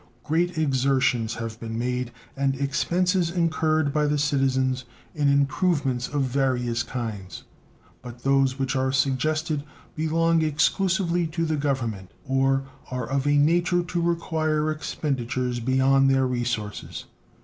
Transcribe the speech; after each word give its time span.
Great 0.23 0.57
exertions 0.57 1.35
have 1.35 1.59
been 1.59 1.77
made 1.77 2.11
and 2.35 2.55
expenses 2.59 3.29
incurred 3.29 3.93
by 3.93 4.07
the 4.07 4.17
citizens 4.17 4.83
in 5.13 5.29
improvements 5.31 6.07
of 6.07 6.23
various 6.23 6.81
kinds; 6.81 7.43
but 8.01 8.23
those 8.23 8.57
which 8.57 8.75
are 8.75 8.91
suggested 8.91 9.63
belong 9.95 10.41
exclusively 10.41 11.27
to 11.27 11.45
the 11.45 11.55
Government, 11.55 12.09
or 12.27 12.63
are 12.89 13.07
of 13.07 13.27
a 13.27 13.37
nature 13.37 13.83
to 13.83 14.01
require 14.01 14.71
expenditures 14.71 15.59
beyond 15.59 16.09
their 16.09 16.25
resources. 16.25 17.05